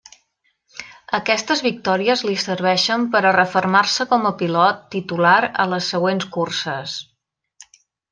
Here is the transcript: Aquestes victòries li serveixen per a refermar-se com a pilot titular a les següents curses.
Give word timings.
Aquestes 1.17 1.59
victòries 1.65 2.23
li 2.29 2.37
serveixen 2.43 3.05
per 3.15 3.21
a 3.23 3.33
refermar-se 3.37 4.07
com 4.15 4.25
a 4.29 4.35
pilot 4.39 4.81
titular 4.97 5.37
a 5.65 5.67
les 5.75 5.91
següents 5.95 6.27
curses. 6.39 6.97